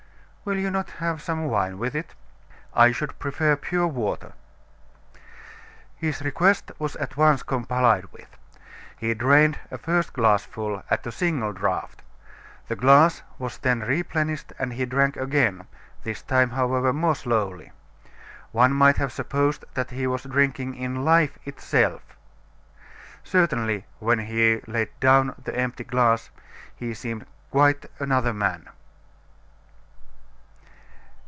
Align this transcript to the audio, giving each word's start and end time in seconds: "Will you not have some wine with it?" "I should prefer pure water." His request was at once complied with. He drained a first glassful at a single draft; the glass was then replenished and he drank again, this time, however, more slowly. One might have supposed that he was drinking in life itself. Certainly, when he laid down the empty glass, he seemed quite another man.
"Will 0.43 0.57
you 0.57 0.71
not 0.71 0.89
have 0.97 1.21
some 1.21 1.45
wine 1.45 1.77
with 1.77 1.93
it?" 1.93 2.15
"I 2.73 2.91
should 2.91 3.19
prefer 3.19 3.55
pure 3.55 3.85
water." 3.85 4.33
His 5.95 6.23
request 6.23 6.71
was 6.79 6.95
at 6.95 7.15
once 7.15 7.43
complied 7.43 8.05
with. 8.05 8.27
He 8.97 9.13
drained 9.13 9.59
a 9.69 9.77
first 9.77 10.13
glassful 10.13 10.81
at 10.89 11.05
a 11.05 11.11
single 11.11 11.53
draft; 11.53 12.01
the 12.67 12.75
glass 12.75 13.21
was 13.37 13.59
then 13.59 13.81
replenished 13.81 14.51
and 14.57 14.73
he 14.73 14.87
drank 14.87 15.15
again, 15.15 15.67
this 16.03 16.23
time, 16.23 16.49
however, 16.49 16.91
more 16.91 17.15
slowly. 17.15 17.71
One 18.51 18.73
might 18.73 18.97
have 18.97 19.11
supposed 19.13 19.63
that 19.75 19.91
he 19.91 20.07
was 20.07 20.23
drinking 20.23 20.73
in 20.73 21.05
life 21.05 21.37
itself. 21.45 22.01
Certainly, 23.23 23.85
when 23.99 24.17
he 24.17 24.61
laid 24.65 24.89
down 24.99 25.35
the 25.43 25.55
empty 25.55 25.83
glass, 25.83 26.31
he 26.75 26.95
seemed 26.95 27.27
quite 27.51 27.85
another 27.99 28.33
man. 28.33 28.67